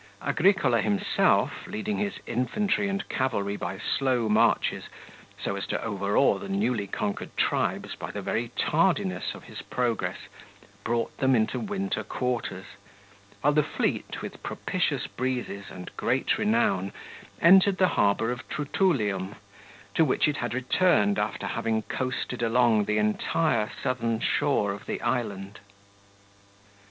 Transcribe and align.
Agricola 0.23 0.81
himself, 0.81 1.67
leading 1.67 1.99
his 1.99 2.15
infantry 2.25 2.89
and 2.89 3.07
cavalry 3.07 3.55
by 3.55 3.77
slow 3.77 4.27
marches, 4.27 4.85
so 5.39 5.55
as 5.55 5.67
to 5.67 5.79
overawe 5.83 6.39
the 6.39 6.49
newly 6.49 6.87
conquered 6.87 7.37
tribes 7.37 7.93
by 7.93 8.09
the 8.09 8.19
very 8.23 8.47
tardiness 8.55 9.35
of 9.35 9.43
his 9.43 9.61
progress, 9.61 10.17
brought 10.83 11.15
them 11.17 11.35
into 11.35 11.59
winter 11.59 12.03
quarters, 12.03 12.65
while 13.41 13.53
the 13.53 13.61
fleet 13.61 14.23
with 14.23 14.41
propitious 14.41 15.05
breezes 15.05 15.65
and 15.69 15.95
great 15.97 16.35
renown 16.39 16.91
entered 17.39 17.77
the 17.77 17.89
harbour 17.89 18.31
of 18.31 18.49
Trutulium, 18.49 19.35
to 19.93 20.03
which 20.03 20.27
it 20.27 20.37
had 20.37 20.55
returned 20.55 21.19
after 21.19 21.45
having 21.45 21.83
coasted 21.83 22.41
along 22.41 22.85
the 22.85 22.97
entire 22.97 23.69
southern 23.83 24.19
shore 24.19 24.71
of 24.71 24.87
the 24.87 24.99
island. 25.03 25.59